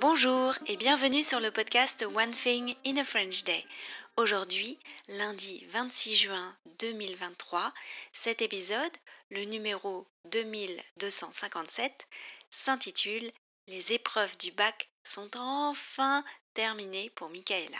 Bonjour 0.00 0.54
et 0.68 0.76
bienvenue 0.76 1.24
sur 1.24 1.40
le 1.40 1.50
podcast 1.50 2.06
One 2.14 2.30
Thing 2.30 2.76
in 2.86 2.98
a 2.98 3.04
French 3.04 3.42
Day. 3.42 3.64
Aujourd'hui, 4.16 4.78
lundi 5.08 5.66
26 5.70 6.14
juin 6.14 6.56
2023, 6.78 7.74
cet 8.12 8.40
épisode, 8.40 8.92
le 9.32 9.42
numéro 9.42 10.06
2257, 10.26 12.06
s'intitule 12.48 13.28
Les 13.66 13.92
épreuves 13.92 14.38
du 14.38 14.52
bac 14.52 14.88
sont 15.02 15.36
enfin 15.36 16.22
terminées 16.54 17.10
pour 17.16 17.28
Michaela. 17.30 17.78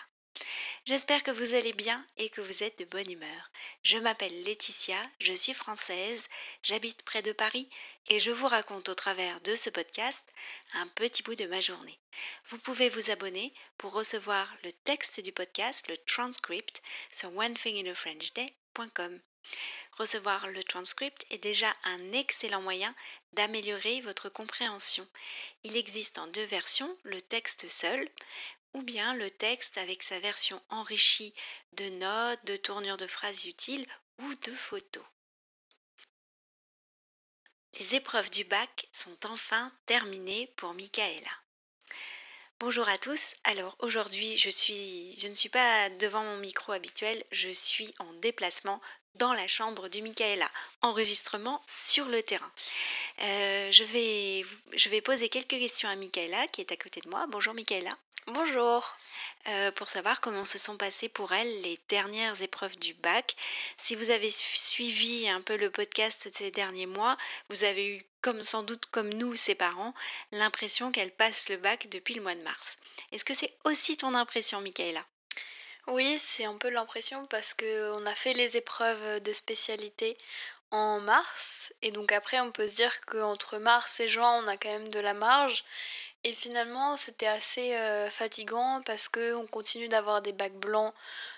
J'espère 0.84 1.22
que 1.22 1.30
vous 1.30 1.54
allez 1.54 1.72
bien 1.72 2.04
et 2.16 2.30
que 2.30 2.40
vous 2.40 2.62
êtes 2.62 2.78
de 2.78 2.84
bonne 2.84 3.10
humeur. 3.10 3.50
Je 3.82 3.98
m'appelle 3.98 4.44
Laetitia, 4.44 5.00
je 5.20 5.32
suis 5.32 5.52
française, 5.52 6.28
j'habite 6.62 7.02
près 7.02 7.20
de 7.20 7.32
Paris 7.32 7.68
et 8.08 8.20
je 8.20 8.30
vous 8.30 8.48
raconte 8.48 8.88
au 8.88 8.94
travers 8.94 9.40
de 9.42 9.54
ce 9.54 9.70
podcast 9.70 10.26
un 10.74 10.86
petit 10.88 11.22
bout 11.22 11.34
de 11.34 11.46
ma 11.46 11.60
journée. 11.60 11.98
Vous 12.46 12.58
pouvez 12.58 12.88
vous 12.88 13.10
abonner 13.10 13.52
pour 13.76 13.92
recevoir 13.92 14.54
le 14.64 14.72
texte 14.72 15.20
du 15.20 15.32
podcast, 15.32 15.88
le 15.88 15.96
transcript, 15.98 16.80
sur 17.12 17.36
onethinginafrenchday.com. 17.36 19.20
Recevoir 19.92 20.46
le 20.48 20.62
transcript 20.62 21.26
est 21.30 21.38
déjà 21.38 21.74
un 21.84 22.12
excellent 22.12 22.62
moyen 22.62 22.94
d'améliorer 23.32 24.00
votre 24.02 24.28
compréhension. 24.28 25.06
Il 25.64 25.76
existe 25.76 26.18
en 26.18 26.26
deux 26.28 26.44
versions, 26.44 26.96
le 27.02 27.20
texte 27.20 27.68
seul, 27.68 28.08
ou 28.74 28.82
bien 28.82 29.14
le 29.14 29.30
texte 29.30 29.78
avec 29.78 30.02
sa 30.02 30.18
version 30.20 30.62
enrichie 30.68 31.34
de 31.72 31.88
notes, 31.88 32.44
de 32.44 32.56
tournures 32.56 32.96
de 32.96 33.06
phrases 33.06 33.46
utiles 33.46 33.86
ou 34.18 34.34
de 34.34 34.52
photos. 34.52 35.04
Les 37.78 37.94
épreuves 37.94 38.30
du 38.30 38.44
bac 38.44 38.88
sont 38.92 39.26
enfin 39.26 39.72
terminées 39.86 40.52
pour 40.56 40.74
Michaela. 40.74 41.30
Bonjour 42.60 42.88
à 42.88 42.98
tous. 42.98 43.34
Alors 43.44 43.76
aujourd'hui, 43.78 44.36
je 44.36 44.50
suis 44.50 45.14
je 45.16 45.28
ne 45.28 45.34
suis 45.34 45.48
pas 45.48 45.90
devant 45.90 46.24
mon 46.24 46.38
micro 46.38 46.72
habituel, 46.72 47.22
je 47.30 47.50
suis 47.50 47.94
en 48.00 48.12
déplacement 48.14 48.80
dans 49.14 49.32
la 49.32 49.46
chambre 49.46 49.88
du 49.88 50.02
Michaela. 50.02 50.50
Enregistrement 50.82 51.62
sur 51.66 52.06
le 52.06 52.22
terrain. 52.22 52.50
Euh, 53.20 53.70
je, 53.70 53.84
vais, 53.84 54.44
je 54.76 54.88
vais 54.88 55.00
poser 55.00 55.28
quelques 55.28 55.50
questions 55.50 55.88
à 55.88 55.94
Michaela 55.94 56.48
qui 56.48 56.60
est 56.60 56.72
à 56.72 56.76
côté 56.76 57.00
de 57.00 57.08
moi. 57.08 57.26
Bonjour 57.28 57.54
Michaela. 57.54 57.96
Bonjour. 58.32 58.94
Euh, 59.48 59.72
pour 59.72 59.88
savoir 59.88 60.20
comment 60.20 60.44
se 60.44 60.58
sont 60.58 60.76
passées 60.76 61.08
pour 61.08 61.32
elle 61.32 61.62
les 61.62 61.80
dernières 61.88 62.42
épreuves 62.42 62.78
du 62.78 62.92
bac. 62.92 63.34
Si 63.78 63.94
vous 63.94 64.10
avez 64.10 64.30
suivi 64.30 65.26
un 65.30 65.40
peu 65.40 65.56
le 65.56 65.70
podcast 65.70 66.28
ces 66.34 66.50
derniers 66.50 66.84
mois, 66.84 67.16
vous 67.48 67.64
avez 67.64 67.88
eu, 67.88 68.02
comme 68.20 68.42
sans 68.42 68.62
doute 68.62 68.84
comme 68.90 69.08
nous, 69.14 69.34
ses 69.34 69.54
parents, 69.54 69.94
l'impression 70.30 70.92
qu'elle 70.92 71.10
passe 71.10 71.48
le 71.48 71.56
bac 71.56 71.88
depuis 71.88 72.12
le 72.12 72.20
mois 72.20 72.34
de 72.34 72.42
mars. 72.42 72.76
Est-ce 73.12 73.24
que 73.24 73.32
c'est 73.32 73.54
aussi 73.64 73.96
ton 73.96 74.14
impression, 74.14 74.60
Michaela? 74.60 75.06
Oui, 75.86 76.18
c'est 76.18 76.44
un 76.44 76.58
peu 76.58 76.68
l'impression 76.68 77.24
parce 77.28 77.54
qu'on 77.54 78.04
a 78.04 78.14
fait 78.14 78.34
les 78.34 78.58
épreuves 78.58 79.22
de 79.22 79.32
spécialité 79.32 80.18
en 80.70 81.00
mars 81.00 81.72
et 81.80 81.92
donc 81.92 82.12
après 82.12 82.40
on 82.40 82.52
peut 82.52 82.68
se 82.68 82.74
dire 82.74 83.00
qu'entre 83.06 83.56
mars 83.56 84.00
et 84.00 84.08
juin 84.10 84.42
on 84.44 84.48
a 84.48 84.58
quand 84.58 84.68
même 84.68 84.90
de 84.90 85.00
la 85.00 85.14
marge 85.14 85.64
et 86.28 86.34
finalement, 86.34 86.98
c'était 86.98 87.26
assez 87.26 87.74
euh, 87.74 88.10
fatigant 88.10 88.82
parce 88.84 89.08
qu'on 89.08 89.46
continue 89.46 89.88
d'avoir 89.88 90.20
des 90.20 90.34
bacs 90.34 90.58
blancs 90.58 90.92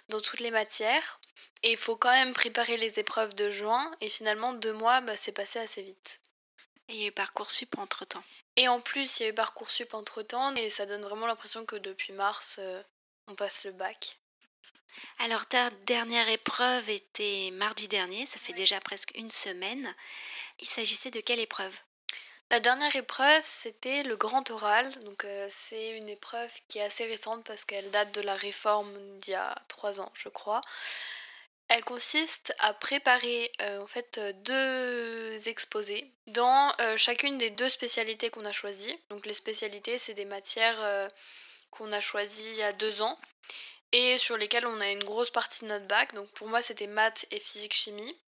dans 0.08 0.20
toutes 0.20 0.41
les 0.41 0.50
matières. 0.50 1.20
Et 1.62 1.70
il 1.70 1.77
faut 1.77 1.94
quand 1.94 2.10
même 2.10 2.34
préparer 2.34 2.77
les 2.77 2.98
épreuves 2.98 3.32
de 3.36 3.50
juin. 3.50 3.88
Et 4.00 4.08
finalement, 4.08 4.52
deux 4.52 4.72
mois, 4.72 5.00
bah, 5.00 5.16
c'est 5.16 5.30
passé 5.30 5.60
assez 5.60 5.82
vite. 5.82 6.20
Et 6.88 6.94
il 6.94 7.00
y 7.02 7.05
a 7.05 7.06
eu 7.06 7.12
Parcoursup 7.12 7.78
entre-temps. 7.78 8.24
Et 8.56 8.66
en 8.66 8.80
plus, 8.80 9.20
il 9.20 9.22
y 9.22 9.27
a 9.27 9.28
eu 9.28 9.32
Parcoursup 9.32 9.94
entre-temps. 9.94 10.56
Et 10.56 10.70
ça 10.70 10.86
donne 10.86 11.02
vraiment 11.02 11.28
l'impression 11.28 11.64
que 11.64 11.77
depuis 11.77 12.12
mars, 12.12 12.56
euh, 12.58 12.82
on 13.28 13.36
passe 13.36 13.66
le 13.66 13.70
bac. 13.70 14.19
Alors 15.20 15.47
ta 15.47 15.70
dernière 15.87 16.28
épreuve 16.28 16.91
était 16.91 17.50
mardi 17.53 17.87
dernier, 17.87 18.26
ça 18.26 18.41
fait 18.41 18.54
déjà 18.54 18.81
presque 18.81 19.12
une 19.14 19.31
semaine. 19.31 19.94
Il 20.59 20.66
s'agissait 20.66 21.12
de 21.12 21.20
quelle 21.20 21.38
épreuve? 21.38 21.78
La 22.50 22.59
dernière 22.59 22.94
épreuve, 22.97 23.43
c'était 23.44 24.03
le 24.03 24.16
grand 24.16 24.50
oral. 24.50 24.93
Donc, 25.05 25.25
euh, 25.25 25.47
c'est 25.50 25.97
une 25.97 26.09
épreuve 26.09 26.50
qui 26.66 26.78
est 26.78 26.83
assez 26.83 27.06
récente 27.06 27.44
parce 27.44 27.65
qu'elle 27.65 27.91
date 27.93 28.12
de 28.12 28.21
la 28.22 28.34
réforme 28.34 28.93
d'il 29.21 29.33
y 29.33 29.37
a 29.37 29.55
trois 29.69 30.00
ans, 30.00 30.11
je 30.15 30.28
crois. 30.28 30.61
Elle 31.69 31.84
consiste 31.84 32.53
à 32.59 32.75
préparer 32.75 33.53
euh, 33.62 33.81
en 33.81 33.87
fait 33.87 34.19
deux 34.43 35.49
exposés 35.49 36.12
dans 36.27 36.75
euh, 36.81 36.97
chacune 36.97 37.38
des 37.38 37.50
deux 37.50 37.69
spécialités 37.69 38.31
qu'on 38.31 38.44
a 38.44 38.50
choisies. 38.50 38.99
Donc, 39.11 39.27
les 39.27 39.34
spécialités, 39.34 39.99
c'est 39.99 40.15
des 40.15 40.25
matières 40.25 41.09
qu'on 41.71 41.93
a 41.93 42.00
choisies 42.00 42.50
il 42.50 42.56
y 42.56 42.62
a 42.65 42.72
deux 42.72 43.00
ans 43.00 43.17
et 43.93 44.19
sur 44.19 44.37
lesquelles 44.37 44.67
on 44.67 44.81
a 44.81 44.91
une 44.91 45.05
grosse 45.05 45.31
partie 45.31 45.65
de 45.65 45.69
notre 45.69 45.87
bac. 45.87 46.15
Donc, 46.15 46.28
pour 46.32 46.49
moi, 46.49 46.62
c'était 46.62 46.88
maths 46.88 47.27
et 47.31 47.38
physique-chimie. 47.38 48.21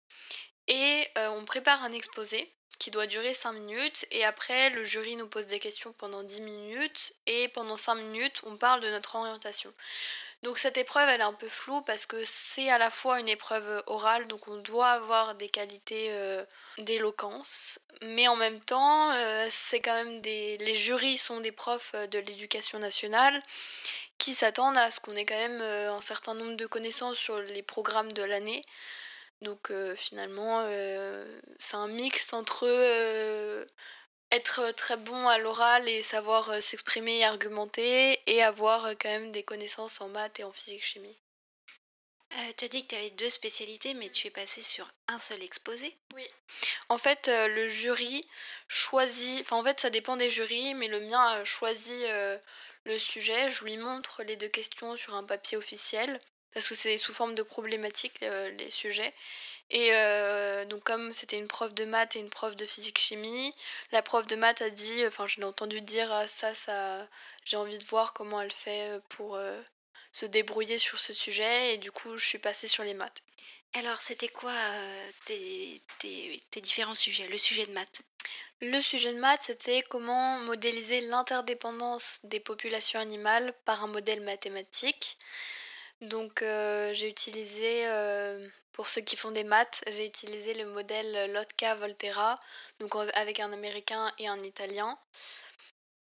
Et 0.69 1.09
on 1.16 1.44
prépare 1.44 1.83
un 1.83 1.91
exposé 1.91 2.49
qui 2.78 2.91
doit 2.91 3.06
durer 3.06 3.34
5 3.34 3.53
minutes 3.53 4.06
et 4.10 4.25
après 4.25 4.71
le 4.71 4.83
jury 4.83 5.16
nous 5.16 5.28
pose 5.28 5.47
des 5.47 5.60
questions 5.60 5.93
pendant 5.93 6.22
10 6.22 6.41
minutes 6.41 7.15
et 7.27 7.49
pendant 7.49 7.77
5 7.77 7.94
minutes 7.94 8.41
on 8.44 8.56
parle 8.56 8.81
de 8.81 8.91
notre 8.91 9.16
orientation. 9.16 9.72
Donc 10.43 10.59
cette 10.59 10.77
épreuve 10.77 11.09
elle 11.09 11.21
est 11.21 11.25
un 11.25 11.33
peu 11.33 11.49
floue 11.49 11.83
parce 11.83 12.05
que 12.05 12.25
c'est 12.25 12.69
à 12.69 12.78
la 12.78 12.91
fois 12.91 13.21
une 13.21 13.28
épreuve 13.28 13.83
orale 13.87 14.27
donc 14.27 14.49
on 14.49 14.56
doit 14.56 14.88
avoir 14.88 15.37
des 15.37 15.49
qualités 15.49 16.09
euh, 16.10 16.44
d'éloquence 16.78 17.78
mais 18.03 18.27
en 18.27 18.34
même 18.34 18.59
temps 18.59 19.12
euh, 19.12 19.47
c'est 19.50 19.81
quand 19.81 19.94
même 19.94 20.21
des 20.21 20.59
les 20.59 20.75
jurys 20.75 21.19
sont 21.19 21.41
des 21.41 21.53
profs 21.53 21.93
euh, 21.94 22.09
de 22.09 22.19
l'éducation 22.19 22.81
nationale 22.81 23.41
qui 24.19 24.34
s'attendent 24.34 24.77
à 24.77 24.91
ce 24.91 25.00
qu'on 25.00 25.15
ait 25.15 25.25
quand 25.25 25.34
même 25.34 25.60
un 25.60 26.00
certain 26.00 26.34
nombre 26.34 26.56
de 26.56 26.66
connaissances 26.66 27.19
sur 27.19 27.39
les 27.41 27.62
programmes 27.62 28.12
de 28.12 28.22
l'année. 28.22 28.62
Donc 29.42 29.72
euh, 29.72 29.97
finalement, 29.97 30.60
euh, 30.66 31.41
c'est 31.58 31.75
un 31.75 31.88
mix 31.88 32.32
entre 32.32 32.64
euh, 32.64 33.66
être 34.30 34.70
très 34.70 34.97
bon 34.97 35.28
à 35.28 35.38
l'oral 35.38 35.88
et 35.88 36.00
savoir 36.00 36.62
s'exprimer 36.62 37.19
et 37.19 37.25
argumenter 37.25 38.20
et 38.26 38.42
avoir 38.42 38.91
quand 38.91 39.08
même 39.08 39.32
des 39.32 39.42
connaissances 39.42 40.00
en 40.00 40.08
maths 40.08 40.38
et 40.38 40.44
en 40.44 40.53
physique-chimie. 40.53 41.16
tu 42.56 42.64
as 42.64 42.69
dit 42.69 42.84
que 42.84 42.91
tu 42.91 42.94
avais 42.94 43.10
deux 43.10 43.30
spécialités, 43.30 43.94
mais 43.94 44.10
tu 44.10 44.28
es 44.28 44.30
passé 44.30 44.62
sur 44.62 44.88
un 45.08 45.19
seul 45.19 45.42
exposé 45.42 45.98
Oui. 46.14 46.26
En 46.88 46.97
fait, 46.97 47.28
le 47.28 47.66
jury 47.66 48.22
choisit. 48.69 49.41
Enfin, 49.41 49.56
en 49.56 49.64
fait, 49.64 49.80
ça 49.80 49.91
dépend 49.91 50.16
des 50.16 50.30
jurys, 50.30 50.74
mais 50.74 50.88
le 50.88 51.00
mien 51.00 51.20
a 51.20 51.44
choisi 51.44 52.00
le 52.84 52.98
sujet. 52.98 53.50
Je 53.50 53.64
lui 53.64 53.76
montre 53.76 54.22
les 54.22 54.36
deux 54.36 54.48
questions 54.48 54.97
sur 54.97 55.14
un 55.14 55.24
papier 55.24 55.59
officiel 55.59 56.19
parce 56.52 56.68
que 56.68 56.74
c'est 56.74 56.98
sous 56.98 57.12
forme 57.12 57.34
de 57.34 57.42
problématiques 57.42 58.22
euh, 58.22 58.50
les 58.52 58.70
sujets. 58.70 59.14
Et 59.70 59.90
euh, 59.92 60.64
donc 60.66 60.82
comme 60.84 61.12
c'était 61.12 61.38
une 61.38 61.48
prof 61.48 61.72
de 61.72 61.84
maths 61.84 62.16
et 62.16 62.18
une 62.20 62.28
prof 62.28 62.56
de 62.56 62.66
physique-chimie, 62.66 63.54
la 63.90 64.02
prof 64.02 64.26
de 64.26 64.36
maths 64.36 64.60
a 64.60 64.70
dit, 64.70 65.06
enfin 65.06 65.26
je 65.26 65.38
l'ai 65.38 65.46
entendu 65.46 65.80
dire 65.80 66.12
ah, 66.12 66.28
ça, 66.28 66.54
ça, 66.54 67.08
j'ai 67.44 67.56
envie 67.56 67.78
de 67.78 67.84
voir 67.84 68.12
comment 68.12 68.41
elle 68.42 68.52
fait 68.52 68.91
euh, 68.91 69.00
pour 69.08 69.38
se 70.12 70.26
débrouiller 70.26 70.78
sur 70.78 70.98
ce 70.98 71.14
sujet 71.14 71.74
et 71.74 71.78
du 71.78 71.91
coup 71.91 72.16
je 72.18 72.26
suis 72.26 72.38
passée 72.38 72.68
sur 72.68 72.84
les 72.84 72.94
maths. 72.94 73.22
Alors 73.74 74.02
c'était 74.02 74.28
quoi 74.28 74.54
tes, 75.24 75.80
tes, 75.98 76.38
tes 76.50 76.60
différents 76.60 76.94
sujets, 76.94 77.26
le 77.28 77.38
sujet 77.38 77.64
de 77.64 77.72
maths? 77.72 78.02
Le 78.60 78.80
sujet 78.82 79.14
de 79.14 79.18
maths 79.18 79.44
c'était 79.44 79.82
comment 79.88 80.38
modéliser 80.41 81.00
l'interdépendance 81.00 82.20
des 82.24 82.41
populations 82.41 83.00
animales 83.00 83.54
par 83.64 83.82
un 83.84 83.88
modèle 83.88 84.20
mathématique. 84.20 85.16
Donc 86.02 86.42
euh, 86.42 86.92
j'ai 86.94 87.08
utilisé, 87.08 87.86
euh, 87.86 88.44
pour 88.72 88.88
ceux 88.88 89.02
qui 89.02 89.14
font 89.16 89.30
des 89.30 89.44
maths, 89.44 89.84
j'ai 89.86 90.04
utilisé 90.04 90.52
le 90.54 90.66
modèle 90.66 91.32
Lotka-Volterra, 91.32 92.40
donc 92.80 92.94
avec 93.14 93.38
un 93.38 93.53
américain 93.53 94.12
et 94.18 94.27
un 94.27 94.38
italien. 94.41 94.98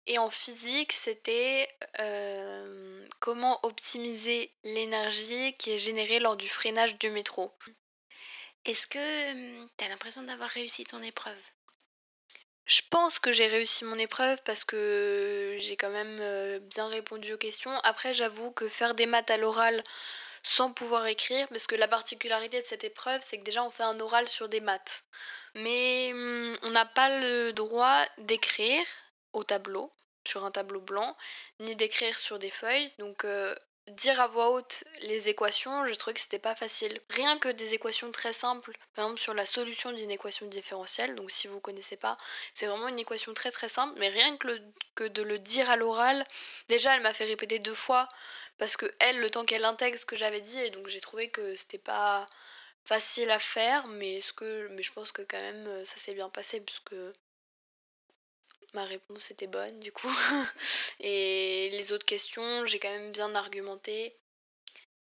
Et 0.07 0.17
en 0.17 0.29
physique, 0.29 0.93
c'était 0.93 1.69
euh, 1.99 3.05
comment 3.19 3.59
optimiser 3.65 4.53
l'énergie 4.63 5.53
qui 5.55 5.71
est 5.71 5.77
générée 5.77 6.19
lors 6.19 6.37
du 6.37 6.47
freinage 6.47 6.97
du 6.97 7.09
métro. 7.09 7.51
Est-ce 8.65 8.87
que 8.87 9.31
hum, 9.33 9.69
tu 9.77 9.83
as 9.85 9.89
l'impression 9.89 10.23
d'avoir 10.23 10.49
réussi 10.49 10.85
ton 10.85 11.01
épreuve? 11.01 11.43
Je 12.73 12.81
pense 12.89 13.19
que 13.19 13.31
j'ai 13.31 13.45
réussi 13.45 13.85
mon 13.85 13.99
épreuve 13.99 14.39
parce 14.45 14.65
que 14.65 15.55
j'ai 15.59 15.77
quand 15.77 15.91
même 15.91 16.17
euh, 16.19 16.59
bien 16.59 16.87
répondu 16.87 17.33
aux 17.33 17.37
questions. 17.37 17.71
Après, 17.83 18.15
j'avoue 18.15 18.51
que 18.51 18.67
faire 18.67 18.95
des 18.95 19.05
maths 19.05 19.29
à 19.29 19.37
l'oral 19.37 19.83
sans 20.41 20.73
pouvoir 20.73 21.05
écrire, 21.05 21.47
parce 21.49 21.67
que 21.67 21.75
la 21.75 21.87
particularité 21.87 22.59
de 22.59 22.65
cette 22.65 22.83
épreuve, 22.83 23.21
c'est 23.21 23.37
que 23.37 23.43
déjà 23.43 23.63
on 23.63 23.69
fait 23.69 23.83
un 23.83 23.99
oral 23.99 24.27
sur 24.27 24.49
des 24.49 24.59
maths. 24.59 25.03
Mais 25.55 26.11
hum, 26.13 26.57
on 26.63 26.71
n'a 26.71 26.85
pas 26.85 27.19
le 27.19 27.53
droit 27.53 28.05
d'écrire 28.17 28.85
au 29.33 29.43
tableau, 29.43 29.91
sur 30.25 30.43
un 30.43 30.51
tableau 30.51 30.81
blanc, 30.81 31.15
ni 31.59 31.75
d'écrire 31.75 32.17
sur 32.17 32.39
des 32.39 32.49
feuilles. 32.49 32.91
Donc 32.97 33.23
euh, 33.23 33.55
dire 33.89 34.19
à 34.21 34.27
voix 34.27 34.51
haute 34.51 34.83
les 35.01 35.29
équations, 35.29 35.85
je 35.87 35.93
trouvais 35.95 36.13
que 36.13 36.21
c'était 36.21 36.39
pas 36.39 36.55
facile. 36.55 37.01
Rien 37.09 37.37
que 37.37 37.49
des 37.49 37.73
équations 37.73 38.11
très 38.11 38.33
simples, 38.33 38.77
par 38.95 39.05
exemple 39.05 39.21
sur 39.21 39.33
la 39.33 39.45
solution 39.45 39.91
d'une 39.91 40.11
équation 40.11 40.47
différentielle, 40.47 41.15
donc 41.15 41.31
si 41.31 41.47
vous 41.47 41.59
connaissez 41.59 41.97
pas, 41.97 42.17
c'est 42.53 42.65
vraiment 42.65 42.87
une 42.87 42.99
équation 42.99 43.33
très 43.33 43.51
très 43.51 43.67
simple, 43.69 43.93
mais 43.99 44.09
rien 44.09 44.37
que, 44.37 45.07
de 45.07 45.21
le 45.21 45.39
dire 45.39 45.69
à 45.69 45.75
l'oral, 45.75 46.25
déjà 46.69 46.95
elle 46.95 47.01
m'a 47.01 47.13
fait 47.13 47.25
répéter 47.25 47.59
deux 47.59 47.73
fois, 47.73 48.07
parce 48.57 48.77
que 48.77 48.91
elle, 48.99 49.19
le 49.19 49.29
temps 49.29 49.45
qu'elle 49.45 49.65
intègre 49.65 49.97
ce 49.99 50.05
que 50.05 50.15
j'avais 50.15 50.41
dit, 50.41 50.59
et 50.59 50.69
donc 50.69 50.87
j'ai 50.87 51.01
trouvé 51.01 51.29
que 51.29 51.55
c'était 51.55 51.77
pas 51.77 52.25
facile 52.85 53.31
à 53.31 53.39
faire, 53.39 53.87
mais, 53.87 54.21
ce 54.21 54.33
que, 54.33 54.67
mais 54.71 54.83
je 54.83 54.91
pense 54.93 55.11
que 55.11 55.21
quand 55.23 55.39
même 55.39 55.85
ça 55.85 55.97
s'est 55.97 56.13
bien 56.13 56.29
passé, 56.29 56.61
puisque 56.61 56.95
ma 58.73 58.85
réponse 58.85 59.31
était 59.31 59.47
bonne 59.47 59.79
du 59.79 59.91
coup. 59.91 60.11
Et 60.99 61.69
les 61.71 61.91
autres 61.91 62.05
questions, 62.05 62.65
j'ai 62.65 62.79
quand 62.79 62.89
même 62.91 63.11
bien 63.11 63.33
argumenté. 63.35 64.15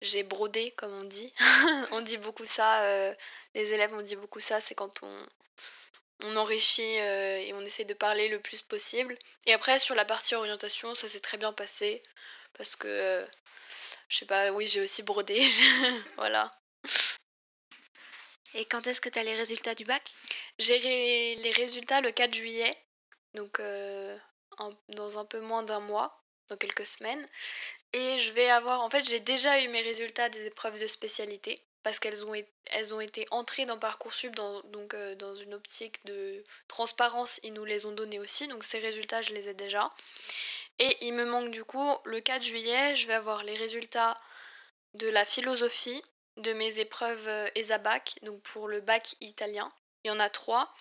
J'ai 0.01 0.23
brodé, 0.23 0.71
comme 0.71 0.93
on 0.93 1.03
dit. 1.03 1.33
on 1.91 2.01
dit 2.01 2.17
beaucoup 2.17 2.45
ça, 2.45 2.83
euh, 2.83 3.13
les 3.55 3.73
élèves 3.73 3.93
ont 3.93 4.01
dit 4.01 4.15
beaucoup 4.15 4.39
ça, 4.39 4.61
c'est 4.61 4.75
quand 4.75 5.01
on, 5.01 5.15
on 6.23 6.35
enrichit 6.37 6.99
euh, 6.99 7.39
et 7.39 7.53
on 7.53 7.61
essaie 7.61 7.85
de 7.85 7.93
parler 7.93 8.29
le 8.29 8.39
plus 8.39 8.61
possible. 8.61 9.17
Et 9.47 9.53
après, 9.53 9.79
sur 9.79 9.95
la 9.95 10.05
partie 10.05 10.35
orientation, 10.35 10.93
ça 10.95 11.07
s'est 11.07 11.19
très 11.19 11.37
bien 11.37 11.53
passé. 11.53 12.03
Parce 12.57 12.75
que, 12.75 12.87
euh, 12.87 13.25
je 14.09 14.17
sais 14.17 14.25
pas, 14.25 14.51
oui, 14.51 14.67
j'ai 14.67 14.81
aussi 14.81 15.03
brodé. 15.03 15.47
voilà. 16.17 16.59
Et 18.53 18.65
quand 18.65 18.87
est-ce 18.87 19.01
que 19.01 19.09
tu 19.09 19.19
as 19.19 19.23
les 19.23 19.35
résultats 19.35 19.75
du 19.75 19.83
bac? 19.83 20.03
J'ai 20.59 21.35
les 21.35 21.51
résultats 21.51 22.01
le 22.01 22.11
4 22.11 22.33
juillet 22.33 22.71
donc 23.33 23.59
euh, 23.59 24.17
dans 24.89 25.17
un 25.17 25.25
peu 25.25 25.39
moins 25.39 25.63
d'un 25.63 25.79
mois, 25.79 26.23
dans 26.49 26.57
quelques 26.57 26.85
semaines. 26.85 27.25
Et 27.93 28.19
je 28.19 28.31
vais 28.33 28.49
avoir, 28.49 28.81
en 28.81 28.89
fait, 28.89 29.07
j'ai 29.07 29.19
déjà 29.19 29.61
eu 29.61 29.67
mes 29.69 29.81
résultats 29.81 30.29
des 30.29 30.45
épreuves 30.45 30.79
de 30.79 30.87
spécialité 30.87 31.55
parce 31.83 31.99
qu'elles 31.99 32.25
ont, 32.25 32.33
elles 32.71 32.93
ont 32.93 32.99
été 32.99 33.25
entrées 33.31 33.65
dans 33.65 33.79
Parcoursup 33.79 34.35
dans, 34.35 34.61
donc, 34.63 34.93
euh, 34.93 35.15
dans 35.15 35.35
une 35.35 35.53
optique 35.53 36.03
de 36.05 36.43
transparence, 36.67 37.39
ils 37.43 37.53
nous 37.53 37.63
les 37.63 37.85
ont 37.85 37.93
donnés 37.93 38.19
aussi, 38.19 38.47
donc 38.49 38.65
ces 38.65 38.79
résultats, 38.79 39.21
je 39.21 39.33
les 39.33 39.47
ai 39.47 39.53
déjà. 39.53 39.89
Et 40.79 40.97
il 41.01 41.13
me 41.13 41.25
manque 41.25 41.49
du 41.51 41.63
coup, 41.63 41.89
le 42.03 42.19
4 42.19 42.43
juillet, 42.43 42.95
je 42.95 43.07
vais 43.07 43.13
avoir 43.13 43.43
les 43.43 43.55
résultats 43.55 44.17
de 44.95 45.07
la 45.07 45.25
philosophie, 45.25 46.01
de 46.35 46.53
mes 46.53 46.79
épreuves 46.79 47.29
ESABAC, 47.55 48.19
euh, 48.21 48.25
donc 48.25 48.41
pour 48.41 48.67
le 48.67 48.81
bac 48.81 49.15
italien. 49.21 49.71
Il 50.03 50.09
y 50.09 50.11
en 50.11 50.19
a 50.19 50.29
trois. 50.29 50.73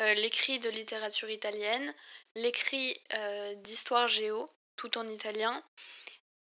Euh, 0.00 0.14
l'écrit 0.14 0.58
de 0.58 0.70
littérature 0.70 1.30
italienne, 1.30 1.94
l'écrit 2.34 2.98
euh, 3.14 3.54
d'histoire 3.56 4.08
géo, 4.08 4.48
tout 4.76 4.96
en 4.96 5.06
italien, 5.06 5.62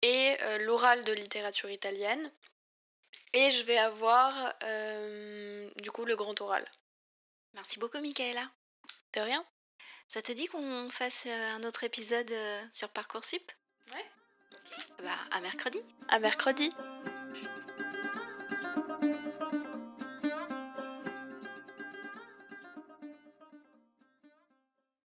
et 0.01 0.37
euh, 0.41 0.57
l'oral 0.59 1.03
de 1.03 1.13
littérature 1.13 1.69
italienne. 1.69 2.31
Et 3.33 3.51
je 3.51 3.63
vais 3.63 3.77
avoir 3.77 4.53
du 5.81 5.91
coup 5.91 6.03
le 6.03 6.17
grand 6.17 6.39
oral. 6.41 6.69
Merci 7.53 7.79
beaucoup 7.79 7.99
Michaela. 7.99 8.49
De 9.13 9.21
rien. 9.21 9.45
Ça 10.09 10.21
te 10.21 10.33
dit 10.33 10.47
qu'on 10.47 10.89
fasse 10.89 11.27
un 11.27 11.63
autre 11.63 11.85
épisode 11.85 12.33
sur 12.73 12.89
Parcoursup? 12.89 13.49
Ouais. 13.93 14.05
Bah 15.01 15.17
à 15.31 15.39
mercredi. 15.39 15.79
À 16.09 16.19
mercredi. 16.19 16.71